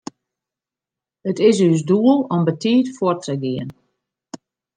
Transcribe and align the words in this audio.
It 1.29 1.37
is 1.49 1.57
ús 1.67 1.79
doel 1.89 2.17
om 2.33 2.41
betiid 2.47 2.87
fuort 2.95 3.21
te 3.25 3.33
gean. 3.43 3.69